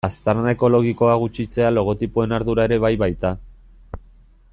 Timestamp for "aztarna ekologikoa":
0.05-1.17